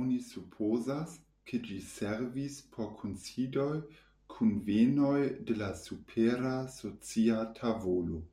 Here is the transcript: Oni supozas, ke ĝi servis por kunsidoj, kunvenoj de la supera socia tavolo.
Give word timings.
Oni 0.00 0.18
supozas, 0.26 1.14
ke 1.50 1.60
ĝi 1.70 1.78
servis 1.86 2.60
por 2.76 2.92
kunsidoj, 3.02 3.68
kunvenoj 4.36 5.18
de 5.50 5.60
la 5.64 5.74
supera 5.84 6.56
socia 6.80 7.46
tavolo. 7.62 8.26